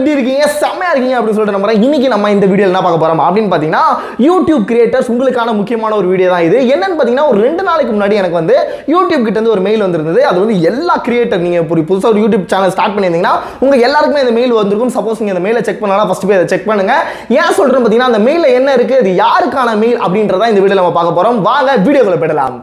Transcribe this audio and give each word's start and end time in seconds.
எப்படி 0.00 0.14
இருக்கீங்க 0.16 0.44
செம்மையா 0.60 0.90
இருக்கீங்க 0.92 1.16
அப்படின்னு 1.16 1.36
சொல்லிட்டு 1.36 1.56
நம்புறேன். 1.56 1.80
இன்னைக்கு 1.86 2.08
நம்ம 2.12 2.28
இந்த 2.34 2.46
வீடியோ 2.50 2.66
என்ன 2.68 2.80
பார்க்க 2.84 3.02
போறோம் 3.02 3.22
அப்படின்னு 3.26 3.50
பார்த்தீங்கன்னா 3.52 3.82
யூடியூப் 4.26 4.64
கிரியேட்டர்ஸ் 4.70 5.10
உங்களுக்கான 5.12 5.54
முக்கியமான 5.58 5.96
ஒரு 6.00 6.06
வீடியோ 6.12 6.28
தான் 6.34 6.44
இது. 6.46 6.58
என்னன்னு 6.74 6.96
பார்த்தீங்கன்னா 6.98 7.26
ஒரு 7.32 7.38
ரெண்டு 7.46 7.62
நாளைக்கு 7.68 7.92
முன்னாடி 7.96 8.14
எனக்கு 8.20 8.38
வந்து 8.40 8.56
யூடியூப் 8.94 9.26
கிட்ட 9.26 9.36
இருந்து 9.38 9.54
ஒரு 9.56 9.64
மெயில் 9.66 9.84
வந்திருந்தது. 9.86 10.22
அது 10.30 10.40
வந்து 10.44 10.56
எல்லா 10.70 10.96
கிரியேட்டர் 11.08 11.44
நீங்க 11.44 11.60
இப்போ 11.64 11.82
புதுசாக 11.92 12.12
ஒரு 12.14 12.22
யூடியூப் 12.24 12.48
சேனல் 12.54 12.74
ஸ்டார்ட் 12.76 12.96
பண்ணியிருந்தீங்கன்னா 12.96 13.36
உங்க 13.66 13.76
எல்லாருக்குமே 13.88 14.24
இந்த 14.26 14.34
மெயில் 14.38 14.58
வந்திருக்கும். 14.60 14.94
சப்போஸ் 14.96 15.22
நீங்க 15.22 15.36
இந்த 15.36 15.44
மெயிலை 15.48 15.64
செக் 15.68 15.82
பண்ணலாம் 15.84 16.10
ஃபர்ஸ்ட் 16.10 16.28
போய் 16.30 16.40
அதை 16.40 16.48
செக் 16.54 16.68
பண்ணுங்க. 16.72 16.96
ஏன் 17.40 17.56
சொல்றேன் 17.60 17.80
பார்த்தீங்கன்னா 17.80 18.12
அந்த 18.14 18.22
மெயில 18.30 18.56
என்ன 18.60 18.72
இருக்கு 18.80 18.98
இது 19.04 19.14
யாருக்கான 19.24 19.78
மெயில் 19.84 20.02
அப்படின்றத 20.06 20.52
இந்த 20.54 20.62
வீடியோ 20.64 20.80
நம்ம 20.82 20.96
பார்க்க 20.98 21.18
போறோம். 21.20 21.40
வாங்க 21.50 21.78
வீடியோக்குள்ள 21.88 22.20
போயிடலாம். 22.24 22.58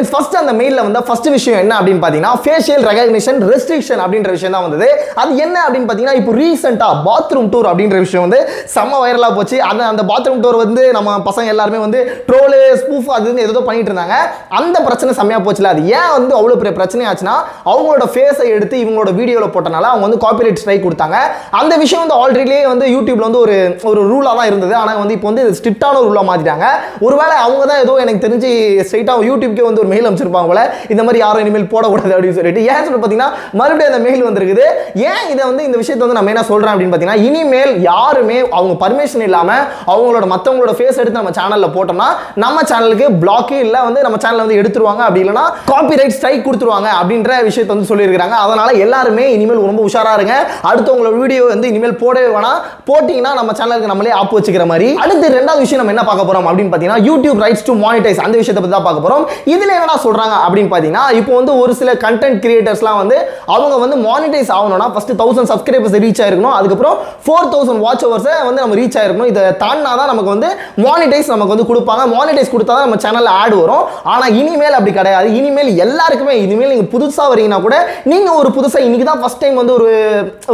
ஓகே 0.00 0.10
ஃபர்ஸ்ட் 0.12 0.36
அந்த 0.40 0.52
மெயிலில் 0.58 0.82
வந்து 0.86 1.00
ஃபர்ஸ்ட் 1.06 1.26
விஷயம் 1.34 1.58
என்ன 1.62 1.72
அப்படின்னு 1.78 2.00
பார்த்தீங்கன்னா 2.02 2.34
ஃபேஷியல் 2.42 2.84
ரெகக்னிஷன் 2.88 3.38
ரெஸ்ட்ரிக்ஷன் 3.50 4.00
அப்படின்ற 4.04 4.30
விஷயம் 4.36 4.54
தான் 4.56 4.64
வந்தது. 4.66 4.86
அது 5.22 5.32
என்ன 5.44 5.56
அப்படின்னு 5.64 5.86
பார்த்தீங்கன்னா 5.88 6.18
இப்போ 6.20 6.32
ரீசெண்டாக 6.38 6.94
பாத்ரூம் 7.06 7.48
டூர் 7.52 7.68
அப்படின்ற 7.70 7.98
விஷயம் 8.04 8.24
வந்து 8.26 8.38
செம்ம 8.74 9.00
வைரலாக 9.02 9.32
போச்சு. 9.38 9.56
அந்த 9.70 9.82
அந்த 9.92 10.02
பாத்ரூம் 10.10 10.40
டூர் 10.44 10.58
வந்து 10.62 10.84
நம்ம 10.96 11.16
பசங்க 11.28 11.48
எல்லாருமே 11.54 11.80
வந்து 11.86 12.00
ட்ரோலு 12.28 12.60
ஸ்பூஃப் 12.82 13.10
அது 13.16 13.26
வந்து 13.30 13.44
ஏதோ 13.46 13.62
பண்ணிட்டு 13.68 13.92
இருந்தாங்க. 13.92 14.16
அந்த 14.60 14.76
பிரச்சனை 14.86 15.14
செம்மையாக 15.20 15.44
போச்சுல. 15.48 15.72
அது 15.74 15.82
ஏன் 15.98 16.10
வந்து 16.16 16.32
அவ்வளோ 16.38 16.56
பெரிய 16.62 16.72
பிரச்சனை 16.78 17.08
ஆச்சுன்னா 17.10 17.36
அவங்களோட 17.72 18.06
ஃபேஸை 18.14 18.46
எடுத்து 18.56 18.78
இவங்களோட 18.84 19.12
வீடியோவில் 19.20 19.54
போட்டனால 19.56 19.90
அவங்க 19.92 20.06
வந்து 20.08 20.20
காப்பிரைட் 20.26 20.62
ஸ்ட்ரைக் 20.62 20.86
கொடுத்தாங்க. 20.86 21.20
அந்த 21.60 21.72
விஷயம் 21.84 22.04
வந்து 22.04 22.18
ஆல்ரெடியே 22.22 22.62
வந்து 22.72 22.88
யூடியூப்ல 22.96 23.28
வந்து 23.28 23.42
ஒரு 23.44 23.58
ஒரு 23.92 24.00
ரூலாக 24.14 24.34
தான் 24.40 24.50
இருந்தது. 24.52 24.76
ஆனால் 24.82 25.02
வந்து 25.04 25.16
இப்போ 25.18 25.30
வந்து 25.32 25.46
ஸ்ட்ரிக்டான 25.60 26.02
ரூலாக 26.08 26.26
மாற்றிட்டாங்க 26.30 26.66
ஒருவேளை 27.06 27.36
அவங்க 27.46 27.62
தான் 27.72 27.84
ஏதோ 27.86 28.00
எனக்கு 28.06 28.24
தெரிஞ்சு 28.28 28.50
ஸ்ட்ரைட்டாக 28.88 29.28
யூடியூப்க்கே 29.30 29.66
வந்து 29.68 29.82
ஒரு 29.82 29.88
மெயில் 29.92 30.08
அமைச்சிருப்பாங்க 30.08 30.48
போல. 30.52 30.62
இந்த 30.92 31.02
மாதிரி 31.06 31.20
யாரும் 31.24 31.42
இனிமேல் 31.44 31.68
போடக்கூடாது 31.74 32.12
அப்படின்னு 32.16 32.38
சொல்லிட்டு. 32.38 32.64
ஏன் 32.72 32.84
சொல்லி 32.86 32.98
பார்த்தீங்கன்னா 33.00 33.30
மறுபடியும் 33.60 33.92
அந்த 33.92 34.00
மெயில் 34.06 34.24
வந்திருக்குது. 34.28 34.66
ஏன் 35.10 35.24
இதை 35.32 35.42
வந்து 35.50 35.62
இந்த 35.68 35.76
விஷயத்தை 35.82 36.04
வந்து 36.06 36.18
நம்ம 36.18 36.32
என்ன 36.34 36.44
சொல்கிறேன் 36.50 36.72
அப்படின்னு 36.72 36.92
பார்த்தீங்கன்னா 36.94 37.24
இனிமேல் 37.28 37.72
யாருமே 37.90 38.38
அவங்க 38.58 38.76
பர்மிஷன் 38.84 39.26
இல்லாமல் 39.28 39.62
அவங்களோட 39.92 40.26
மற்றவங்களோட 40.34 40.74
ஃபேஸ் 40.78 41.00
எடுத்து 41.02 41.20
நம்ம 41.20 41.34
சேனலில் 41.38 41.74
போட்டோம்னா 41.76 42.08
நம்ம 42.44 42.58
சேனலுக்கு 42.72 43.06
பிளாக்கே 43.24 43.58
இல்லை 43.66 43.80
வந்து 43.88 44.00
நம்ம 44.06 44.18
சேனலை 44.24 44.42
வந்து 44.46 44.58
எடுத்துருவாங்க. 44.60 45.02
அப்படி 45.08 45.22
இல்லைன்னா 45.24 45.46
காப்பிரைட் 45.70 46.14
ஸ்ட்ரைக் 46.18 46.46
கொடுத்துருவாங்க 46.48 46.88
அப்படின்ற 47.00 47.30
விஷயத்தை 47.48 47.72
வந்து 47.74 47.88
சொல்லியிருக்காங்க 47.92 48.36
அதனால் 48.44 48.80
எல்லாருமே 48.84 49.24
இனிமேல் 49.36 49.62
ரொம்ப 49.70 49.82
உஷாரா 49.88 50.12
இருங்க. 50.18 50.34
அடுத்தவங்களோட 50.70 51.12
வீடியோ 51.20 51.42
வந்து 51.54 51.68
இனிமேல் 51.72 51.96
போடவே 52.02 52.28
வேணாம். 52.36 52.58
போட்டிங்கன்னா 52.88 53.32
நம்ம 53.40 53.50
சேனலுக்கு 53.58 53.90
நம்மளே 53.92 54.12
ஆப்பு 54.20 54.34
வச்சுக்கிற 54.38 54.64
மாதிரி. 54.72 54.88
அடுத்து 55.04 55.26
ரெண்டாவது 55.38 55.64
விஷயம் 55.64 55.80
நம்ம 55.82 55.94
என்ன 55.94 56.04
பார்க்க 56.08 56.28
போகிறோம் 56.28 56.46
அப்படின்னு 56.50 56.70
பார்த்தீங்கன்னா 56.72 57.04
யூடியூப் 57.08 57.40
ரைட்ஸ் 57.44 57.66
டு 57.68 57.74
மானிடைஸ் 57.84 58.20
அந்த 58.26 58.36
விஷயத்தை 58.40 58.62
பற்றி 58.62 58.76
தான் 58.76 58.86
பார்க்க 58.88 59.04
போகிறோம் 59.06 59.24
இதில் 59.54 59.74
என்னடா 59.80 59.98
சொல்றாங்க 60.06 60.34
அப்படின்னு 60.46 60.70
பார்த்தீங்கன்னா 60.72 61.04
இப்போ 61.20 61.32
வந்து 61.38 61.52
ஒரு 61.62 61.72
சில 61.80 61.90
கண்டென்ட் 62.04 62.38
கிரியேட்டர்ஸ்லாம் 62.44 62.98
வந்து 63.02 63.16
அவங்க 63.54 63.74
வந்து 63.84 63.98
மானிட்டைஸ் 64.06 64.50
ஆகணும்னா 64.58 64.88
ஃபஸ்ட்டு 64.94 65.18
தௌசண்ட் 65.20 65.50
சப்ஸ்கிரைபர்ஸ் 65.52 65.96
ரீச் 66.04 66.22
ஆயிருக்கணும். 66.24 66.56
அதுக்கப்புறம் 66.58 66.96
ஃபோர் 67.24 67.50
தௌசண்ட் 67.54 67.82
வாட்ச் 67.86 68.04
ஹவர்ஸை 68.06 68.34
வந்து 68.48 68.62
நம்ம 68.64 68.76
ரீச் 68.80 68.98
ஆயிருக்கணும். 69.00 69.30
இதை 69.32 69.42
தாண்டினா 69.62 69.92
தான் 70.00 70.10
நமக்கு 70.12 70.32
வந்து 70.34 70.50
மானிடைஸ் 70.86 71.32
நமக்கு 71.34 71.54
வந்து 71.54 71.68
கொடுப்பாங்க. 71.70 72.04
மானிடைஸ் 72.14 72.52
கொடுத்தா 72.54 72.72
தான் 72.76 72.86
நம்ம 72.86 72.98
சேனலில் 73.04 73.32
ஆட் 73.40 73.56
வரும். 73.62 73.84
ஆனால் 74.14 74.34
இனிமேல் 74.40 74.76
அப்படி 74.78 74.94
கிடையாது. 74.98 75.28
இனிமேல் 75.40 75.70
எல்லாருக்குமே 75.86 76.34
இனிமேல் 76.44 76.72
நீங்கள் 76.74 76.90
புதுசாக 76.94 77.28
வரீங்கன்னா 77.32 77.60
கூட 77.66 77.76
நீங்கள் 78.12 78.38
ஒரு 78.42 78.50
புதுசாக 78.58 78.86
இன்றைக்கி 78.86 79.06
தான் 79.10 79.22
ஃபஸ்ட் 79.24 79.42
டைம் 79.44 79.58
வந்து 79.62 79.74
ஒரு 79.78 79.88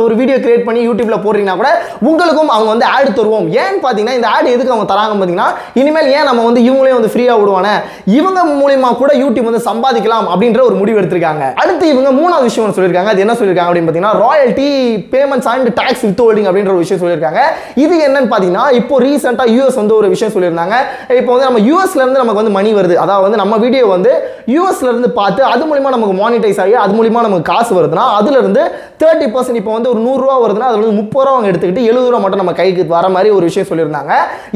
ஒரு 0.05 0.15
வீடியோ 0.21 0.39
கிரியேட் 0.45 0.67
பண்ணி 0.69 0.81
யூடியூப்பில் 0.89 1.23
போடுறீங்கன்னா 1.27 1.59
கூட 1.63 1.71
உங்களுக்கும் 2.11 2.53
அவங்க 2.57 2.71
வந்து 2.75 2.89
ஆட் 2.95 3.11
தருவோம். 3.19 3.49
ஏன்னு 3.63 3.81
பார்த்தீங்கன்னா 3.85 4.17
இந்த 4.19 4.29
ஆட் 4.35 4.53
எதுக்கு 4.55 4.75
அவங்க 4.75 4.89
தராங்க 4.93 5.15
பார்த்தீங்கன்னா 5.15 5.49
இனிமேல் 5.83 6.11
ஏன் 6.17 6.29
நம்ம 6.31 6.45
வந்து 6.49 6.63
இவங்களே 6.69 6.97
வந்து 6.99 7.13
ஃப்ரீயாக 7.13 7.41
விடுவானே? 7.43 7.75
இவங்க 8.19 8.41
மூலியமாக 8.63 8.99
கூட 9.03 9.11
யூடியூப் 9.22 9.48
வந்து 9.50 9.62
சம்பாதிக்கலாம் 9.69 10.27
அப்படின்ற 10.33 10.61
ஒரு 10.69 10.77
முடிவு 10.81 11.00
எடுத்திருக்காங்க. 11.00 11.45
அடுத்து 11.62 11.84
இவங்க 11.95 12.10
மூணாவது 12.21 12.49
விஷயம் 12.49 12.77
சொல்லியிருக்காங்க. 12.78 13.12
அது 13.15 13.25
என்ன 13.25 13.37
சொல்லியிருக்காங்க 13.41 13.71
அப்படின்னு 13.71 13.88
பார்த்தீங்கன்னா 13.88 14.21
royalty 14.25 14.69
payments 15.15 15.49
and 15.53 15.71
tax 15.81 16.04
withholding 16.25 16.49
அப்படின்ற 16.50 16.72
ஒரு 16.77 16.82
விஷயம் 16.84 17.03
சொல்லியிருக்காங்க. 17.03 17.43
இது 17.84 17.94
என்னன்னு 18.09 18.31
பார்த்தீங்கன்னா 18.32 18.66
இப்போ 18.81 19.00
ரீசெண்டாக 19.06 19.55
யூஎஸ் 19.56 19.81
வந்து 19.82 19.97
ஒரு 20.00 20.09
விஷயம் 20.15 20.34
சொல்லியிருந்தாங்க. 20.37 20.76
இப்போ 21.21 21.31
வந்து 21.34 21.49
நம்ம 21.49 21.62
யூஎஸ்ல 21.71 22.03
இருந்து 22.05 22.22
நமக்கு 22.22 22.41
வந்து 22.43 22.55
மணி 22.59 22.72
வருது. 22.78 22.97
அதாவது 23.05 23.26
வந்து 23.26 23.41
நம்ம 23.43 23.56
வீடியோ 23.65 23.84
வந்து 23.97 24.12
யூஎஸ்ல 24.55 24.88
இருந்து 24.93 25.10
பார்த்து 25.21 25.43
அது 25.53 25.62
மூலியமா 25.69 25.94
நமக்கு 25.97 26.16
மானிடைஸ் 26.22 26.60
ஆகி 26.65 26.75
அது 26.84 26.94
மூலியமா 26.99 27.22
நமக்கு 27.28 27.50
காசு 27.53 27.72
வருதுன்னா 27.78 28.05
அதுல 28.19 28.37
இருந்து 28.43 28.62
தேர்ட்டி 29.03 29.26
பர்சன்ட் 29.34 29.60
இப்போ 29.60 29.72
வந்து 29.76 29.91
ஒரு 29.93 30.00
நூறுரூவா 30.06 30.37
வருதுன்னா 30.44 30.69
அதுல 30.71 30.82
வந்து 30.84 30.99
முப்பது 31.00 31.25
ரூபா 31.25 31.34
அவங்க 31.37 31.49
எடுத்துக்கிட்டு 31.50 31.87
எழுபது 31.91 32.10
ரூபா 32.10 32.21
மட்டும் 32.25 32.43
நம்ம 32.43 32.53
கைக்கு 32.60 32.82
வர 32.97 33.09
மாதிரி 33.15 33.31
ஒரு 33.37 33.44
விஷயம் 33.49 33.69
சொல்லியிருந்தாங்க. 33.71 34.12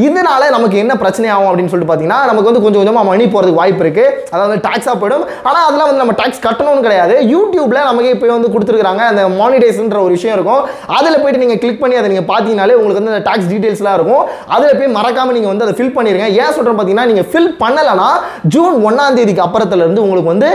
இதனால 0.06 0.42
நமக்கு 0.56 0.76
என்ன 0.82 0.92
பிரச்சனை 1.02 1.28
ஆகும் 1.34 1.48
அப்படின்னு 1.50 1.72
சொல்லிட்டு 1.72 1.90
பார்த்தீங்கன்னா 1.90 2.20
நமக்கு 2.30 2.50
வந்து 2.50 2.62
கொஞ்சம் 2.64 2.80
கொஞ்சமாக 2.82 3.08
மணி 3.10 3.24
போகிறதுக்கு 3.24 3.60
வாய்ப்பு 3.62 3.84
இருக்கு. 3.84 4.04
அதாவது 4.34 4.49
டாக்ஸாக 4.66 4.96
போயிடும். 5.02 5.24
ஆனால் 5.48 5.64
அதெல்லாம் 5.68 5.88
வந்து 5.90 6.02
நம்ம 6.02 6.14
டாக்ஸ் 6.20 6.42
கட்டணும்னு 6.46 6.84
கிடையாது. 6.86 7.14
யூடியூப்ல 7.34 7.78
நமக்கு 7.90 8.12
இப்போ 8.16 8.32
வந்து 8.36 8.52
கொடுத்துருக்காங்க 8.54 9.04
அந்த 9.10 9.22
மானிடைஸ்ன்ற 9.40 10.00
ஒரு 10.06 10.14
விஷயம் 10.18 10.36
இருக்கும். 10.38 10.62
அதில் 10.98 11.20
போயிட்டு 11.22 11.42
நீங்கள் 11.44 11.60
கிளிக் 11.64 11.80
பண்ணி 11.82 11.98
அதை 12.00 12.10
நீங்கள் 12.14 12.28
பார்த்தீங்கனாலே 12.32 12.76
உங்களுக்கு 12.80 13.02
வந்து 13.02 13.14
அந்த 13.14 13.24
டாக்ஸ் 13.28 13.50
டீட்டெயில்ஸ்லாம் 13.52 13.96
இருக்கும். 14.00 14.22
அதில் 14.56 14.76
போய் 14.80 14.94
மறக்காமல் 14.98 15.36
நீங்கள் 15.38 15.52
வந்து 15.52 15.66
அதை 15.66 15.76
ஃபில் 15.78 15.94
பண்ணிடுங்க 15.98 16.28
ஏன் 16.42 16.54
சொல்கிறேன் 16.56 16.78
பார்த்தீங்கன்னா 16.78 17.08
நீங்கள் 17.12 17.28
ஃபில் 17.32 17.50
பண்ணலைன்னா 17.64 18.10
ஜூன் 18.56 18.76
ஒன்றாம் 18.88 19.16
தேதிக்கு 19.20 19.46
அப்புறத்துலேருந்து 19.46 20.04
உங்களுக்கு 20.06 20.32
வந்து 20.34 20.50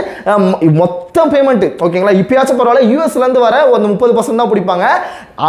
மொத்த 0.80 1.24
பேமெண்ட்டு 1.32 1.68
ஓகேங்களா 1.84 2.16
இப்பயாச்சும் 2.22 2.58
பரவாயில்ல 2.60 2.88
யூஎஸ்லேருந்து 2.92 3.44
வர 3.46 3.56
ஒரு 3.72 3.82
முப்பது 3.92 4.12
பர்சன்ட் 4.16 4.42
தான் 4.42 4.50
பிடிப்பாங்க. 4.52 4.86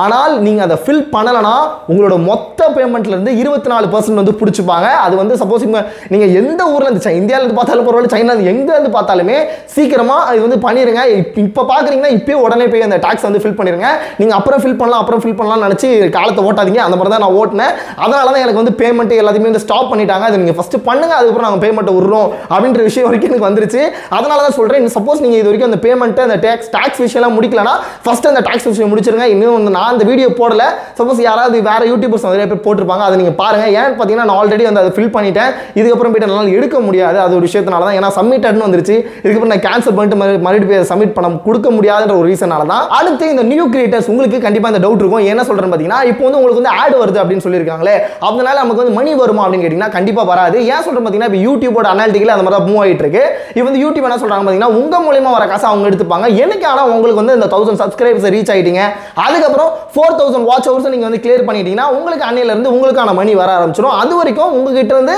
ஆனால் 0.02 0.34
நீங்கள் 0.46 0.66
அதை 0.66 0.78
ஃபில் 0.84 1.04
பண்ணலைன்னா 1.16 1.56
உங்களோட 1.92 2.16
மொத்த 2.30 2.70
பேமெண்ட்லேருந்து 2.76 3.34
இருபத்தி 3.42 3.70
நாலு 3.74 3.86
பர்சன்ட் 3.94 4.22
வந்து 4.22 4.34
பிடிச்சிப்பாங்க. 4.40 4.88
அது 5.06 5.16
வந்து 5.22 5.36
சப்போஸ் 5.42 5.66
நீங்கள் 6.14 6.34
எந்த 6.42 6.62
ஊரில் 6.74 6.88
இருந்து 6.90 7.14
இந்தியாவிலேருந்து 7.22 7.58
பார்த்தாலும் 7.60 7.88
பரவாயில்ல 7.88 8.14
சைனா 8.16 8.27
எங்க 8.54 8.70
இருந்து 8.76 8.92
பார்த்தாலுமே 8.98 9.38
சீக்கிரமாக 9.76 10.22
அது 10.30 10.40
வந்து 10.46 10.58
பண்ணிடுங்க 10.66 11.02
இப்போ 11.44 11.62
பார்க்குறீங்கன்னா 11.72 12.12
இப்போயே 12.18 12.38
உடனே 12.46 12.66
போய் 12.72 12.86
அந்த 12.88 12.98
டாக்ஸ் 13.06 13.26
வந்து 13.28 13.42
ஃபில் 13.44 13.58
பண்ணிடுங்க 13.60 13.90
நீங்கள் 14.20 14.38
அப்புறம் 14.40 14.62
ஃபில் 14.64 14.78
பண்ணலாம் 14.82 15.02
அப்புறம் 15.04 15.22
ஃபில் 15.24 15.38
பண்ணலாம்னு 15.40 15.66
நினச்சி 15.68 15.88
காலத்தை 16.18 16.44
ஓட்டாதீங்க. 16.48 16.82
அந்த 16.88 16.96
மாதிரி 17.00 17.14
தான் 17.14 17.24
நான் 17.26 17.38
ஓட்டினேன். 17.42 17.74
அதனால 18.04 18.26
தான் 18.34 18.44
எனக்கு 18.46 18.62
வந்து 18.62 18.74
பேமெண்ட் 18.82 19.14
எல்லாத்தையுமே 19.22 19.50
வந்து 19.52 19.64
ஸ்டாப் 19.66 19.90
பண்ணிட்டாங்க. 19.92 20.26
அதை 20.30 20.40
நீங்கள் 20.44 20.58
ஃபஸ்ட்டு 20.60 20.82
பண்ணுங்க 20.88 21.14
அதுக்கப்புறம் 21.20 21.48
நாங்கள் 21.48 21.64
பேமெண்ட்டை 21.66 21.94
விடுறோம் 21.98 22.28
அப்படின்ற 22.54 22.84
விஷயம் 22.90 23.08
வரைக்கும் 23.10 23.32
எனக்கு 23.32 23.48
வந்துருச்சு. 23.50 23.82
அதனால 24.18 24.40
தான் 24.46 24.58
சொல்கிறேன் 24.60 24.90
சப்போஸ் 24.98 25.22
நீங்கள் 25.26 25.40
இது 25.42 25.50
வரைக்கும் 25.50 25.70
அந்த 25.72 25.80
பேமெண்ட்டு 25.86 26.26
அந்த 26.28 26.38
டேக்ஸ் 26.46 26.72
டாக்ஸ் 26.76 27.02
விஷயம்லாம் 27.06 27.36
முடிக்கலனா 27.38 27.76
ஃபஸ்ட்டு 28.06 28.32
அந்த 28.32 28.44
டாக்ஸ் 28.48 28.68
விஷயம் 28.72 28.92
முடிச்சிருங்க. 28.94 29.28
இன்னும் 29.36 29.56
வந்து 29.58 29.74
நான் 29.78 29.92
அந்த 29.94 30.06
வீடியோ 30.12 30.30
போடல. 30.42 30.64
சப்போஸ் 31.00 31.22
யாராவது 31.30 31.62
வேறு 31.70 31.90
யூடியூபர்ஸ் 31.92 32.28
நிறைய 32.30 32.48
பேர் 32.52 32.64
போட்டிருப்பாங்க 32.68 33.06
அதை 33.08 33.18
நீங்கள் 33.22 33.38
பாருங்கள் 33.42 33.74
ஏன்னு 33.80 33.96
பார்த்தீங்கன்னா 33.98 34.28
நான் 34.30 34.40
ஆல்ரெடி 34.42 34.66
வந்து 34.70 34.84
அதை 34.84 34.92
ஃபில் 34.98 35.14
பண்ணிட்டேன். 35.16 35.52
இதுக்கப்புறம் 35.80 36.14
போய்ட்டு 36.14 36.30
என்னால் 36.30 36.54
எடுக்க 36.58 36.80
முடியாது. 36.88 37.18
அது 37.26 37.36
ஒரு 37.40 37.46
விஷயத்தினால 37.48 37.86
தான். 37.88 37.98
ஏன்னா 38.00 38.10
சப்மிட்டட்னு 38.18 38.66
வந்துருச்சு. 38.68 38.98
இதுக்கப்புறம் 39.24 39.54
நான் 39.54 39.66
கேன்சல் 39.68 39.96
பண்ணிட்டு 39.98 40.20
மறுபடியும் 40.46 40.72
போய் 40.72 40.90
சப்மிட் 40.92 41.16
பண்ண 41.18 41.34
கொடுக்க 41.48 41.68
முடியாதுன்ற 41.78 42.16
ஒரு 42.22 42.28
ரீசனால 42.32 42.66
தான் 42.74 42.86
அடுத்து 43.00 43.26
இந்த 43.34 43.44
நியூ 43.52 43.66
கிரியேட்டர்ஸ் 43.74 44.10
உங்களுக்கு 44.14 44.38
கண்டிப்பாக 44.46 44.74
இந்த 44.74 44.82
டவுட் 44.86 45.02
இருக்கும். 45.04 45.26
என்ன 45.34 45.44
சொல்கிறேன் 45.50 45.72
பார்த்தீங்கன்னா 45.72 46.02
இப்போ 46.12 46.24
வந்து 46.28 46.40
உங்களுக்கு 46.42 46.62
வந்து 46.62 46.74
ஆட் 46.82 46.96
வருது 47.04 47.20
அப்படின்னு 47.24 47.46
சொல்லியிருக்காங்களே 47.48 47.96
அதனால 48.28 48.56
நமக்கு 48.62 48.82
வந்து 48.84 48.96
மணி 49.00 49.12
வருமா 49.22 49.44
அப்படின்னு 49.46 49.66
கேட்டிங்கன்னா 49.66 49.94
கண்டிப்பாக 49.98 50.28
வராது. 50.32 50.58
ஏன் 50.74 50.84
சொல்கிறேன் 50.86 51.04
பார்த்தீங்கன்னா 51.06 51.32
இப்போ 51.32 51.42
யூடியூபோட 51.48 51.88
அனாலிட்டிக்கல் 51.94 52.34
அந்த 52.36 52.46
மாதிரி 52.46 52.58
தான் 52.58 52.68
மூவ் 52.70 52.82
ஆகிட்டு 52.84 53.04
இருக்கு. 53.06 53.24
இப்போ 53.56 53.68
வந்து 53.70 53.82
யூடியூப் 53.86 54.08
என்ன 54.10 54.20
சொல்கிறாங்க 54.24 54.44
பார்த்தீங்கன்னா 54.46 54.74
உங்கள் 54.80 55.04
மூலியமாக 55.08 55.34
வர 55.38 55.46
காசு 55.52 55.66
அவங்க 55.72 55.90
எடுத்துப்பாங்க. 55.92 56.28
எனக்கு 56.44 56.66
ஆனால் 56.72 56.92
உங்களுக்கு 56.96 57.22
வந்து 57.22 57.36
இந்த 57.40 57.50
தௌசண்ட் 57.54 57.82
சப்ஸ்கிரைபர்ஸ் 57.84 58.30
ரீச் 58.36 58.52
ஆகிட்டீங்க 58.56 58.84
அதுக்கப்புறம் 59.26 59.72
ஃபோர் 59.94 60.18
தௌசண்ட் 60.22 60.48
வாட்ச் 60.52 60.70
ஹவர்ஸ் 60.70 60.92
நீங்கள் 60.96 61.10
வந்து 61.10 61.22
கிளியர் 61.26 61.46
பண்ணிட்டீங்கன்னா 61.50 61.88
உங்களுக்கு 61.98 62.26
அன்னையில 62.30 62.54
இருந்து 62.54 62.74
உங்களுக்கான 62.76 63.16
மணி 63.20 63.36
வர 63.42 63.52
ஆரம்பிச்சிடும் 63.58 63.96
அது 64.02 64.14
வரைக்கும் 64.20 64.54
உங்ககிட்ட 64.58 64.94
இருந்து 64.98 65.16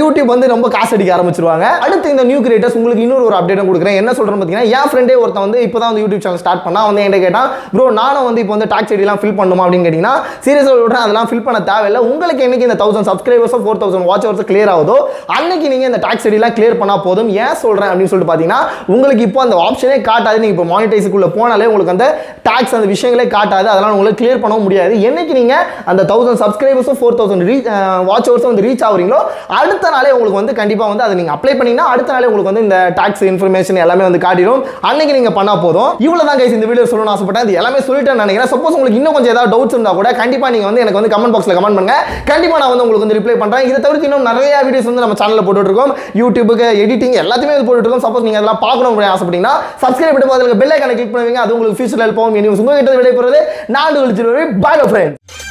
யூடியூப் 0.00 0.32
வந்து 0.34 0.52
ரொம்ப 0.54 0.66
காசு 0.76 0.92
அடிக்க 0.96 1.12
ஆரம்பிச்சிருவாங்க. 1.16 1.66
அடுத்து 1.86 2.14
இந்த 2.14 2.24
நியூ 2.30 2.39
கிரியேட்டர்ஸ் 2.46 2.76
உங்களுக்கு 2.80 3.04
இன்னொரு 3.06 3.24
ஒரு 3.28 3.36
அப்டேட்டும் 3.40 3.68
கொடுக்குறேன். 3.70 3.96
என்ன 4.00 4.10
சொல்கிறேன் 4.18 4.38
பார்த்தீங்கன்னா 4.40 4.70
என் 4.78 4.88
ஃப்ரெண்டே 4.90 5.16
ஒருத்தன் 5.22 5.46
வந்து 5.46 5.58
இப்போ 5.66 5.78
தான் 5.82 5.90
வந்து 5.92 6.02
யூடியூப் 6.04 6.22
சேனல் 6.24 6.42
ஸ்டார்ட் 6.42 6.62
பண்ணால் 6.66 6.86
வந்து 6.88 7.02
என்கிட்ட 7.04 7.20
கேட்டான் 7.26 7.48
ப்ரோ 7.74 7.84
நானும் 8.00 8.26
வந்து 8.28 8.40
இப்போ 8.44 8.54
வந்து 8.56 8.68
டாக்ஸ் 8.74 8.92
ஐடிலாம் 8.96 9.20
ஃபில் 9.22 9.36
பண்ணுமா 9.40 9.62
அப்படின்னு 9.64 9.86
கேட்டிங்கன்னா 9.86 10.14
சீரியஸாக 10.46 10.74
விட்றேன் 10.84 11.04
அதெல்லாம் 11.06 11.28
ஃபில் 11.30 11.44
பண்ண 11.46 11.58
தேவையில்லை. 11.70 12.02
உங்களுக்கு 12.10 12.44
என்னைக்கு 12.46 12.66
இந்த 12.68 12.78
thousand 12.82 13.08
சப்ஸ்கிரைபர்ஸோ 13.10 13.60
four 13.64 13.80
thousand 13.82 14.06
watch 14.10 14.26
hours 14.28 14.48
clear 14.50 14.72
ஆகுதோ 14.74 14.96
அன்னைக்கு 15.36 15.66
நீங்கள் 15.74 15.90
இந்த 15.90 16.00
டாக்ஸ் 16.06 16.26
ஐடிலாம் 16.30 16.54
கிளியர் 16.58 16.78
பண்ணால் 16.82 17.02
போதும். 17.06 17.30
ஏன் 17.44 17.56
சொல்கிறேன் 17.64 17.90
அப்படின்னு 17.90 18.12
சொல்லிட்டு 18.12 18.30
பார்த்தீங்கன்னா 18.32 18.60
உங்களுக்கு 18.94 19.24
இப்போ 19.28 19.42
அந்த 19.46 19.58
ஆப்ஷனே 19.66 19.98
காட்டாது. 20.10 20.38
நீங்கள் 20.42 20.56
இப்போ 20.56 20.66
மானிட்டைஸுக்குள்ளே 20.72 21.30
போனாலே 21.38 21.68
உங்களுக்கு 21.70 21.94
அந்த 21.96 22.08
டாக்ஸ் 22.48 22.76
அந்த 22.78 22.88
விஷயங்களே 22.94 23.26
காட்டாது. 23.36 23.66
அதெல்லாம் 23.72 23.94
உங்களுக்கு 23.96 24.20
கிளியர் 24.22 24.42
பண்ணவும் 24.44 24.66
முடியாது. 24.68 24.94
என்னைக்கு 25.10 25.34
நீங்கள் 25.40 25.64
அந்த 25.92 26.02
தௌசண்ட் 26.12 26.42
சப்ஸ்கிரைபர்ஸும் 26.44 26.98
ஃபோர் 27.00 27.18
தௌசண்ட் 27.20 27.46
ரீச் 27.50 27.68
வாட்ச் 28.10 28.28
ஹவர்ஸும் 28.30 28.50
வந்து 28.52 28.66
ரீச் 28.68 28.84
ஆகுறீங்களோ 28.88 29.20
அடுத்த 29.60 29.90
நாளே 29.96 30.12
உங்களுக்கு 30.16 30.40
வந்து 30.40 30.54
கண்டிப்பாக 30.60 30.90
வந்து 30.92 31.04
அதை 31.06 31.14
நீங்கள் 31.20 31.36
அப்ளை 31.36 31.54
பண்ணீங்கன்னா 31.58 31.88
அடுத்த 31.94 32.10
நாளே 32.16 32.29
உங்களுக்கு 32.30 32.50
வந்து 32.52 32.64
இந்த 32.66 32.78
டாக்ஸ் 32.98 33.24
இன்ஃபர்மேஷன் 33.30 33.80
எல்லாமே 33.84 34.04
வந்து 34.08 34.22
காட்டிடும். 34.26 34.62
அன்னைக்கு 34.90 35.16
நீங்கள் 35.18 35.36
பண்ணால் 35.38 35.60
போதும். 35.64 35.90
இவ்வளோ 36.06 36.24
தான் 36.30 36.38
கைஸ் 36.40 36.56
இந்த 36.58 36.68
வீடியோ 36.70 36.86
சொல்லணும்னு 36.92 37.14
ஆசைப்பட்டேன். 37.14 37.44
அது 37.46 37.58
எல்லாமே 37.60 37.80
சொல்லிட்டேன் 37.88 38.20
நினைக்கிறேன். 38.24 38.50
சப்போஸ் 38.54 38.76
உங்களுக்கு 38.78 39.00
இன்னும் 39.00 39.16
கொஞ்சம் 39.16 39.34
ஏதாவது 39.34 39.52
டவுட்ஸ் 39.54 39.76
இருந்தால் 39.76 39.98
கூட 40.00 40.08
கண்டிப்பாக 40.22 40.52
நீங்கள் 40.56 40.70
வந்து 40.70 40.82
எனக்கு 40.84 41.00
வந்து 41.00 41.12
கமெண்ட் 41.14 41.34
பாக்ஸில் 41.36 41.56
கமெண்ட் 41.58 41.78
பண்ணுங்க. 41.80 41.96
கண்டிப்பாக 42.32 42.60
நான் 42.62 42.72
வந்து 42.72 42.84
உங்களுக்கு 42.86 43.06
வந்து 43.06 43.18
ரிப்ளை 43.18 43.36
பண்ணுறேன் 43.42 43.66
இதை 43.70 43.78
தவிர்த்து 43.86 44.08
இன்னும் 44.10 44.28
நிறைய 44.30 44.62
வீடியோஸ் 44.68 44.88
வந்து 44.90 45.04
நம்ம 45.06 45.18
சேனலில் 45.22 45.46
போட்டுட்டு 45.48 45.70
இருக்கோம் 45.72 45.94
யூடியூபுக்கு 46.22 46.68
எடிட்டிங் 46.84 47.16
எல்லாத்தையுமே 47.24 47.54
வந்து 47.56 47.68
போட்டுட்டு 47.68 47.88
இருக்கோம் 47.88 48.06
சப்போஸ் 48.06 48.26
நீங்கள் 48.28 48.42
அதெல்லாம் 48.42 48.62
பார்க்கணும் 48.66 48.90
அப்படின்னு 48.92 49.12
ஆசைப்பட்டீங்கன்னா 49.14 49.54
சப்ஸ்கிரைப் 49.84 50.16
பண்ணி 50.16 50.30
பார்த்து 50.32 50.60
பெல் 50.64 50.74
ஐக்கான 50.76 50.96
கிளிக் 50.98 51.14
பண்ணுவீங்க. 51.14 51.42
அது 51.44 51.54
உங்களுக்கு 51.58 51.78
ஃபியூச்சரில் 51.80 52.06
ஹெல்ப் 52.06 52.20
ஆகும். 52.24 52.40
இனி 52.42 52.54
உங்ககிட்ட 52.56 52.98
விடைபெறுவது 53.02 53.40
நான் 53.76 53.96
கழிச்சு 54.02 54.50
பாய் 54.66 54.90
ஃப்ரெண்ட் 54.90 55.49